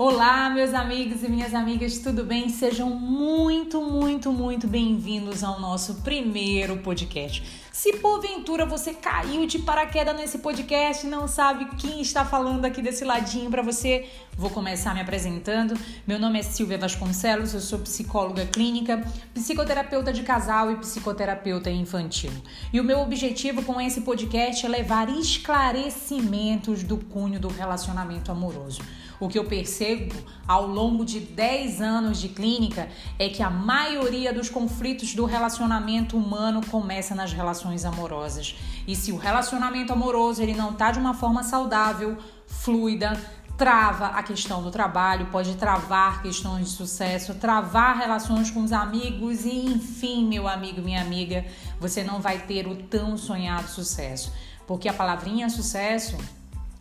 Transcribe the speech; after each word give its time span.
Olá, 0.00 0.48
meus 0.48 0.74
amigos 0.74 1.24
e 1.24 1.28
minhas 1.28 1.52
amigas, 1.52 1.98
tudo 1.98 2.22
bem? 2.22 2.48
Sejam 2.48 2.88
muito, 2.88 3.82
muito, 3.82 4.32
muito 4.32 4.68
bem-vindos 4.68 5.42
ao 5.42 5.58
nosso 5.58 5.94
primeiro 6.02 6.76
podcast. 6.76 7.42
Se 7.72 7.94
porventura 7.94 8.64
você 8.64 8.94
caiu 8.94 9.44
de 9.44 9.58
paraquedas 9.58 10.16
nesse 10.16 10.38
podcast 10.38 11.04
e 11.04 11.10
não 11.10 11.26
sabe 11.26 11.64
quem 11.78 12.00
está 12.00 12.24
falando 12.24 12.64
aqui 12.64 12.80
desse 12.80 13.04
ladinho 13.04 13.50
para 13.50 13.60
você, 13.60 14.08
vou 14.36 14.50
começar 14.50 14.94
me 14.94 15.00
apresentando. 15.00 15.76
Meu 16.06 16.20
nome 16.20 16.38
é 16.38 16.42
Silvia 16.42 16.78
Vasconcelos, 16.78 17.52
eu 17.54 17.60
sou 17.60 17.80
psicóloga 17.80 18.46
clínica, 18.46 19.02
psicoterapeuta 19.34 20.12
de 20.12 20.22
casal 20.22 20.70
e 20.70 20.76
psicoterapeuta 20.76 21.72
infantil. 21.72 22.30
E 22.72 22.80
o 22.80 22.84
meu 22.84 23.00
objetivo 23.00 23.64
com 23.64 23.80
esse 23.80 24.02
podcast 24.02 24.64
é 24.64 24.68
levar 24.68 25.08
esclarecimentos 25.08 26.84
do 26.84 26.98
cunho 26.98 27.40
do 27.40 27.48
relacionamento 27.48 28.30
amoroso. 28.30 28.80
O 29.20 29.28
que 29.28 29.38
eu 29.38 29.44
percebo 29.44 30.14
ao 30.46 30.66
longo 30.66 31.04
de 31.04 31.18
10 31.18 31.80
anos 31.80 32.18
de 32.18 32.28
clínica 32.28 32.88
é 33.18 33.28
que 33.28 33.42
a 33.42 33.50
maioria 33.50 34.32
dos 34.32 34.48
conflitos 34.48 35.14
do 35.14 35.24
relacionamento 35.24 36.16
humano 36.16 36.60
começa 36.70 37.14
nas 37.14 37.32
relações 37.32 37.84
amorosas. 37.84 38.56
E 38.86 38.94
se 38.94 39.10
o 39.10 39.16
relacionamento 39.16 39.92
amoroso 39.92 40.42
ele 40.42 40.54
não 40.54 40.70
está 40.70 40.92
de 40.92 40.98
uma 40.98 41.14
forma 41.14 41.42
saudável, 41.42 42.16
fluida, 42.46 43.20
trava 43.58 44.06
a 44.06 44.22
questão 44.22 44.62
do 44.62 44.70
trabalho, 44.70 45.26
pode 45.32 45.56
travar 45.56 46.22
questões 46.22 46.70
de 46.70 46.76
sucesso, 46.76 47.34
travar 47.34 47.98
relações 47.98 48.52
com 48.52 48.62
os 48.62 48.72
amigos 48.72 49.44
e, 49.44 49.66
enfim, 49.66 50.24
meu 50.28 50.46
amigo, 50.46 50.80
minha 50.80 51.02
amiga, 51.02 51.44
você 51.80 52.04
não 52.04 52.20
vai 52.20 52.38
ter 52.38 52.68
o 52.68 52.76
tão 52.76 53.16
sonhado 53.18 53.68
sucesso. 53.68 54.32
Porque 54.64 54.88
a 54.88 54.92
palavrinha 54.92 55.50
sucesso 55.50 56.16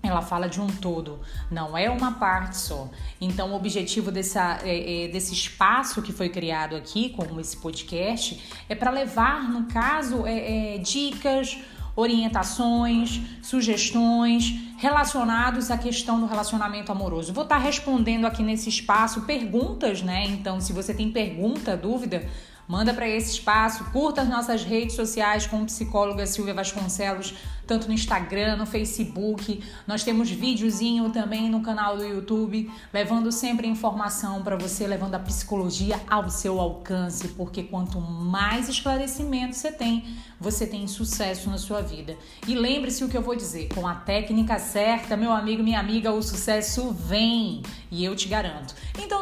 ela 0.07 0.21
fala 0.21 0.47
de 0.47 0.59
um 0.59 0.67
todo, 0.67 1.19
não 1.51 1.77
é 1.77 1.89
uma 1.89 2.13
parte 2.13 2.57
só. 2.57 2.89
Então, 3.19 3.51
o 3.51 3.55
objetivo 3.55 4.11
dessa, 4.11 4.59
é, 4.63 5.05
é, 5.05 5.07
desse 5.07 5.33
espaço 5.33 6.01
que 6.01 6.11
foi 6.11 6.29
criado 6.29 6.75
aqui, 6.75 7.09
como 7.09 7.39
esse 7.39 7.57
podcast, 7.57 8.41
é 8.67 8.75
para 8.75 8.91
levar, 8.91 9.49
no 9.49 9.65
caso, 9.65 10.25
é, 10.25 10.75
é, 10.75 10.77
dicas, 10.77 11.57
orientações, 11.95 13.21
sugestões 13.41 14.53
relacionados 14.77 15.71
à 15.71 15.77
questão 15.77 16.19
do 16.19 16.27
relacionamento 16.27 16.91
amoroso. 16.91 17.33
Vou 17.33 17.43
estar 17.43 17.57
tá 17.57 17.61
respondendo 17.61 18.25
aqui 18.25 18.43
nesse 18.43 18.69
espaço 18.69 19.21
perguntas, 19.21 20.03
né? 20.03 20.25
Então, 20.27 20.61
se 20.61 20.71
você 20.71 20.93
tem 20.93 21.11
pergunta, 21.11 21.75
dúvida, 21.75 22.29
Manda 22.67 22.93
para 22.93 23.07
esse 23.07 23.31
espaço, 23.31 23.85
curta 23.91 24.21
as 24.21 24.27
nossas 24.27 24.63
redes 24.63 24.93
sociais 24.93 25.47
com 25.47 25.65
psicóloga 25.65 26.27
Silvia 26.27 26.53
Vasconcelos, 26.53 27.33
tanto 27.65 27.87
no 27.87 27.93
Instagram, 27.93 28.57
no 28.57 28.65
Facebook. 28.65 29.63
Nós 29.85 30.03
temos 30.03 30.29
videozinho 30.29 31.09
também 31.09 31.49
no 31.49 31.61
canal 31.61 31.95
do 31.95 32.03
YouTube, 32.03 32.69
levando 32.91 33.31
sempre 33.31 33.67
informação 33.67 34.41
para 34.41 34.57
você, 34.57 34.85
levando 34.85 35.15
a 35.15 35.19
psicologia 35.19 35.97
ao 36.09 36.29
seu 36.29 36.59
alcance, 36.59 37.29
porque 37.29 37.63
quanto 37.63 38.01
mais 38.01 38.67
esclarecimento 38.67 39.55
você 39.55 39.71
tem, 39.71 40.03
você 40.37 40.67
tem 40.67 40.87
sucesso 40.87 41.49
na 41.49 41.57
sua 41.57 41.81
vida. 41.81 42.17
E 42.47 42.53
lembre-se 42.53 43.03
o 43.03 43.07
que 43.07 43.17
eu 43.17 43.21
vou 43.21 43.35
dizer, 43.35 43.69
com 43.73 43.87
a 43.87 43.95
técnica 43.95 44.59
certa, 44.59 45.15
meu 45.15 45.31
amigo, 45.31 45.63
minha 45.63 45.79
amiga, 45.79 46.11
o 46.11 46.21
sucesso 46.21 46.91
vem, 46.91 47.63
e 47.89 48.03
eu 48.03 48.13
te 48.13 48.27
garanto. 48.27 48.75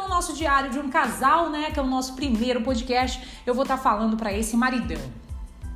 No 0.06 0.14
nosso 0.14 0.34
diário 0.34 0.70
de 0.70 0.78
um 0.78 0.88
casal, 0.88 1.50
né, 1.50 1.72
que 1.72 1.80
é 1.80 1.82
o 1.82 1.86
nosso 1.86 2.14
primeiro 2.14 2.60
podcast, 2.60 3.20
eu 3.44 3.52
vou 3.52 3.64
estar 3.64 3.76
tá 3.76 3.82
falando 3.82 4.16
para 4.16 4.32
esse 4.32 4.56
maridão, 4.56 5.00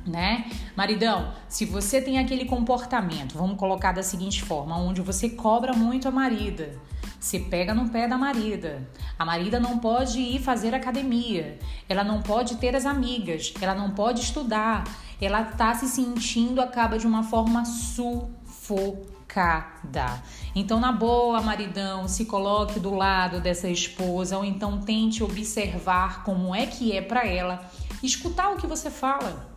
né? 0.07 0.49
Maridão, 0.73 1.33
se 1.49 1.65
você 1.65 2.01
tem 2.01 2.17
aquele 2.17 2.45
comportamento, 2.45 3.37
vamos 3.37 3.57
colocar 3.57 3.91
da 3.91 4.01
seguinte 4.01 4.41
forma, 4.41 4.77
onde 4.77 5.01
você 5.01 5.31
cobra 5.31 5.73
muito 5.73 6.07
a 6.07 6.11
marida, 6.11 6.79
você 7.19 7.39
pega 7.39 7.73
no 7.73 7.89
pé 7.89 8.07
da 8.07 8.17
marida. 8.17 8.87
A 9.19 9.25
marida 9.25 9.59
não 9.59 9.79
pode 9.79 10.21
ir 10.21 10.39
fazer 10.39 10.73
academia, 10.73 11.59
ela 11.89 12.03
não 12.03 12.21
pode 12.21 12.55
ter 12.55 12.73
as 12.73 12.85
amigas, 12.85 13.53
ela 13.61 13.75
não 13.75 13.91
pode 13.91 14.21
estudar, 14.21 14.85
ela 15.19 15.43
tá 15.43 15.75
se 15.75 15.89
sentindo 15.89 16.61
acaba 16.61 16.97
de 16.97 17.05
uma 17.05 17.21
forma 17.21 17.65
sufocada 17.65 19.10
cada. 19.33 20.21
Então, 20.53 20.77
na 20.77 20.91
boa, 20.91 21.41
maridão, 21.41 22.05
se 22.05 22.25
coloque 22.25 22.81
do 22.81 22.93
lado 22.93 23.39
dessa 23.39 23.69
esposa 23.69 24.37
ou 24.37 24.43
então 24.43 24.81
tente 24.81 25.23
observar 25.23 26.23
como 26.25 26.53
é 26.53 26.65
que 26.65 26.91
é 26.91 27.01
para 27.01 27.25
ela, 27.25 27.65
escutar 28.03 28.51
o 28.51 28.57
que 28.57 28.67
você 28.67 28.91
fala. 28.91 29.49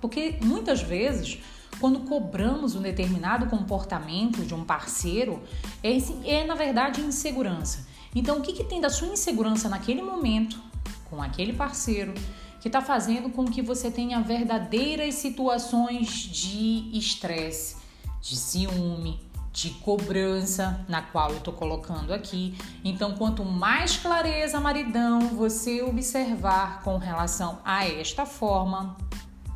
Porque 0.00 0.38
muitas 0.42 0.82
vezes, 0.82 1.38
quando 1.80 2.00
cobramos 2.00 2.74
um 2.74 2.82
determinado 2.82 3.46
comportamento 3.46 4.44
de 4.44 4.54
um 4.54 4.64
parceiro, 4.64 5.40
é, 5.84 5.96
é 6.28 6.44
na 6.44 6.56
verdade 6.56 7.00
insegurança. 7.00 7.86
Então, 8.14 8.38
o 8.38 8.42
que, 8.42 8.52
que 8.52 8.64
tem 8.64 8.80
da 8.80 8.90
sua 8.90 9.06
insegurança 9.06 9.68
naquele 9.68 10.02
momento, 10.02 10.60
com 11.08 11.22
aquele 11.22 11.52
parceiro, 11.52 12.12
que 12.60 12.68
está 12.68 12.80
fazendo 12.80 13.30
com 13.30 13.44
que 13.44 13.62
você 13.62 13.90
tenha 13.90 14.20
verdadeiras 14.20 15.14
situações 15.14 16.08
de 16.08 16.90
estresse, 16.92 17.81
de 18.22 18.36
ciúme, 18.36 19.20
de 19.52 19.70
cobrança, 19.70 20.82
na 20.88 21.02
qual 21.02 21.30
eu 21.30 21.38
estou 21.38 21.52
colocando 21.52 22.14
aqui. 22.14 22.56
Então, 22.82 23.14
quanto 23.16 23.44
mais 23.44 23.98
clareza, 23.98 24.58
maridão, 24.60 25.20
você 25.28 25.82
observar 25.82 26.82
com 26.82 26.96
relação 26.96 27.58
a 27.64 27.86
esta 27.86 28.24
forma, 28.24 28.96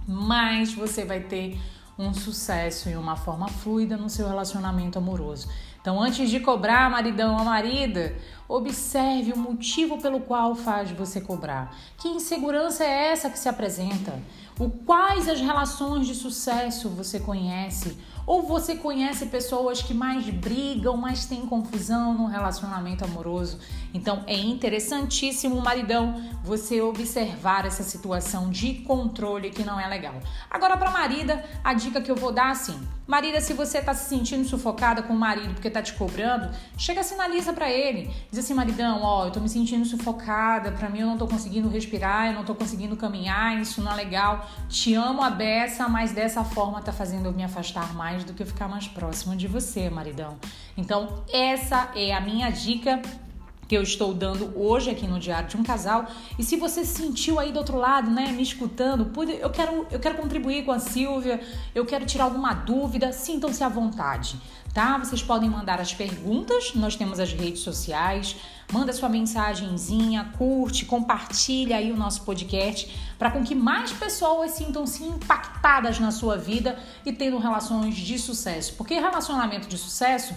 mais 0.07 0.75
você 0.75 1.05
vai 1.05 1.21
ter 1.21 1.59
um 1.99 2.13
sucesso 2.13 2.91
e 2.91 2.97
uma 2.97 3.17
forma 3.17 3.49
fluida 3.49 3.97
no 3.97 4.11
seu 4.11 4.29
relacionamento 4.29 4.99
amoroso. 4.99 5.49
Então, 5.81 6.03
antes 6.03 6.29
de 6.29 6.41
cobrar, 6.41 6.91
maridão 6.91 7.37
ou 7.37 7.45
marida, 7.45 8.15
observe 8.49 9.33
o 9.33 9.39
motivo 9.39 9.99
pelo 9.99 10.21
qual 10.21 10.55
faz 10.55 10.91
você 10.91 11.21
cobrar. 11.21 11.75
Que 11.97 12.09
insegurança 12.09 12.85
é 12.85 13.13
essa 13.13 13.31
que 13.31 13.39
se 13.39 13.49
apresenta? 13.49 14.21
O 14.59 14.69
quais 14.69 15.29
as 15.29 15.41
relações 15.41 16.07
de 16.07 16.15
sucesso 16.15 16.89
você 16.89 17.21
conhece? 17.21 17.97
Ou 18.27 18.43
você 18.43 18.75
conhece 18.75 19.27
pessoas 19.27 19.81
que 19.81 19.95
mais 19.95 20.29
brigam, 20.29 20.97
mais 20.97 21.27
têm 21.27 21.47
confusão 21.47 22.13
no 22.13 22.27
relacionamento 22.27 23.05
amoroso? 23.05 23.61
Então 23.95 24.25
é 24.27 24.35
interessantíssimo, 24.35 25.61
maridão, 25.61 26.21
você 26.43 26.81
observar 26.83 27.65
essa 27.65 27.85
situação 27.85 28.51
de 28.51 28.75
controle 28.81 29.51
que 29.51 29.63
não 29.63 29.79
é 29.79 29.87
legal. 29.87 30.21
Agora, 30.51 30.77
para 30.77 30.91
marida, 30.91 31.45
a 31.63 31.73
dica 31.73 32.01
que 32.01 32.11
eu 32.11 32.17
vou 32.17 32.33
dar 32.33 32.51
assim: 32.51 32.77
marida, 33.07 33.41
se 33.41 33.53
você 33.53 33.81
tá 33.81 33.95
se 33.95 34.09
sentindo 34.09 34.47
sufocada 34.47 35.03
com 35.03 35.13
o 35.13 35.17
marido 35.17 35.55
porque 35.55 35.71
tá 35.71 35.81
te 35.81 35.93
cobrando, 35.93 36.51
chega 36.77 37.03
sinaliza 37.03 37.53
para 37.53 37.71
ele. 37.71 38.11
Diz 38.31 38.41
assim, 38.41 38.55
maridão, 38.55 39.03
ó, 39.03 39.27
eu 39.27 39.31
tô 39.31 39.41
me 39.41 39.49
sentindo 39.49 39.85
sufocada, 39.85 40.73
para 40.73 40.89
mim 40.89 41.01
eu 41.01 41.07
não 41.07 41.17
tô 41.17 41.27
conseguindo 41.27 41.69
respirar, 41.69 42.27
eu 42.29 42.33
não 42.33 42.45
tô 42.45 42.55
conseguindo 42.55 42.97
caminhar, 42.97 43.61
isso 43.61 43.81
não 43.81 43.93
é 43.93 43.95
legal. 43.95 44.49
Te 44.69 44.95
amo 44.95 45.23
a 45.23 45.31
beça, 45.31 45.89
mas 45.89 46.13
dessa 46.13 46.43
forma 46.45 46.83
tá 46.83 46.93
fazendo 46.93 47.27
eu 47.27 47.33
me 47.33 47.45
afastar 47.45 47.95
mais 47.95 48.25
do 48.25 48.33
que 48.33 48.43
eu 48.43 48.47
ficar 48.47 48.69
mais 48.69 48.89
próximo 48.89 49.37
de 49.37 49.47
você, 49.47 49.89
maridão. 49.89 50.37
Então, 50.77 51.25
essa 51.33 51.91
é 51.95 52.13
a 52.13 52.21
minha 52.21 52.51
dica 52.51 53.01
que 53.69 53.77
eu 53.77 53.83
estou 53.83 54.15
dando 54.15 54.53
hoje 54.57 54.91
aqui 54.91 55.07
no 55.07 55.19
Diário 55.19 55.49
de 55.49 55.57
um 55.57 55.63
Casal. 55.63 56.07
E 56.39 56.43
se 56.43 56.57
você 56.57 56.85
sentiu 56.85 57.39
aí 57.39 57.53
do 57.53 57.59
outro 57.59 57.77
lado, 57.77 58.11
né, 58.11 58.33
me 58.33 58.43
escutando, 58.43 59.11
eu 59.41 59.51
quero, 59.51 59.87
eu 59.91 59.99
quero 59.99 60.17
contribuir 60.17 60.65
com 60.65 60.73
a 60.73 60.79
Silvia, 60.79 61.41
eu 61.75 61.85
quero 61.85 62.07
tirar 62.07 62.25
alguma 62.25 62.55
dúvida, 62.55 63.13
sintam-se 63.13 63.65
à 63.65 63.69
vontade, 63.69 64.41
tá? 64.73 64.99
Vocês 64.99 65.23
podem 65.23 65.51
mandar 65.51 65.81
as 65.81 65.93
perguntas, 65.93 66.75
nós 66.75 66.95
temos 66.95 67.19
as 67.19 67.33
redes 67.33 67.63
sociais, 67.63 68.37
manda 68.73 68.93
sua 68.93 69.09
mensagenzinha, 69.09 70.33
curte, 70.37 70.85
compartilha 70.85 71.77
aí 71.77 71.91
o 71.91 71.97
nosso 71.97 72.23
podcast 72.23 73.07
para 73.19 73.31
com 73.31 73.43
que 73.43 73.55
mais 73.55 73.93
pessoas 73.93 74.53
sintam-se 74.53 75.03
impactadas 75.03 75.99
na 75.99 76.11
sua 76.11 76.37
vida 76.37 76.79
e 77.05 77.13
tendo 77.13 77.39
relações 77.39 77.97
de 77.97 78.19
sucesso. 78.19 78.75
Porque 78.75 78.95
relacionamento 78.95 79.67
de 79.69 79.79
sucesso, 79.79 80.35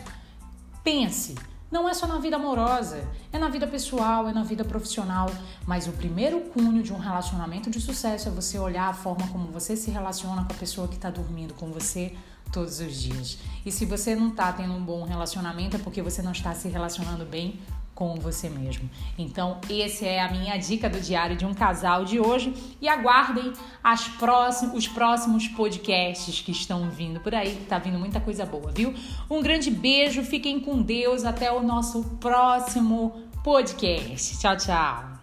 pense, 0.84 1.36
não 1.72 1.88
é 1.88 1.94
só 1.94 2.08
na 2.08 2.18
vida 2.18 2.36
amorosa, 2.36 3.08
é 3.32 3.38
na 3.38 3.50
vida 3.50 3.68
pessoal, 3.68 4.28
é 4.28 4.34
na 4.34 4.44
vida 4.44 4.66
profissional. 4.66 5.30
Mas 5.66 5.88
o 5.88 5.92
primeiro 5.92 6.42
cunho 6.42 6.82
de 6.82 6.92
um 6.92 6.98
relacionamento 6.98 7.70
de 7.70 7.80
sucesso 7.80 8.28
é 8.28 8.32
você 8.32 8.58
olhar 8.58 8.90
a 8.90 8.94
forma 8.94 9.28
como 9.28 9.52
você 9.52 9.76
se 9.76 9.92
relaciona 9.92 10.44
com 10.46 10.54
a 10.54 10.56
pessoa 10.56 10.88
que 10.88 10.96
está 10.96 11.10
dormindo 11.10 11.54
com 11.54 11.72
você 11.72 12.16
todos 12.52 12.80
os 12.80 12.96
dias. 12.96 13.38
E 13.66 13.72
se 13.72 13.86
você 13.86 14.16
não 14.16 14.30
está 14.30 14.52
tendo 14.52 14.74
um 14.74 14.84
bom 14.84 15.04
relacionamento, 15.04 15.76
é 15.76 15.80
porque 15.80 16.02
você 16.02 16.22
não 16.22 16.32
está 16.32 16.54
se 16.56 16.68
relacionando 16.68 17.24
bem 17.26 17.60
com 18.00 18.16
você 18.16 18.50
mesmo. 18.50 18.90
Então, 19.18 19.60
essa 19.70 20.06
é 20.06 20.22
a 20.22 20.32
minha 20.32 20.56
dica 20.56 20.90
do 20.90 21.02
diário 21.02 21.36
de 21.36 21.46
um 21.46 21.54
casal 21.54 22.06
de 22.06 22.18
hoje 22.18 22.54
e 22.82 22.88
aguardem 22.88 23.52
as 23.84 24.08
próximos, 24.08 24.74
os 24.74 24.88
próximos 24.88 25.50
podcasts 25.50 26.40
que 26.40 26.52
estão 26.52 26.90
vindo 26.90 27.20
por 27.20 27.36
aí, 27.36 27.58
tá 27.68 27.78
vindo 27.78 28.00
muita 28.00 28.22
coisa 28.22 28.46
boa, 28.46 28.72
viu? 28.72 28.94
Um 29.30 29.42
grande 29.42 29.70
beijo, 29.70 30.24
fiquem 30.24 30.62
com 30.62 30.82
Deus, 30.82 31.26
até 31.26 31.52
o 31.52 31.62
nosso 31.62 32.02
próximo 32.22 33.28
podcast. 33.44 34.40
Tchau, 34.40 34.56
tchau. 34.56 35.19